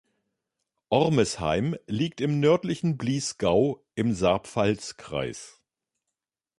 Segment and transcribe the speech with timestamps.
[0.89, 5.61] Ormesheim liegt im nördlichen Bliesgau im Saarpfalz-Kreis.